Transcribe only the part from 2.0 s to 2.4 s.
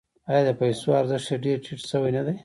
نه دی؟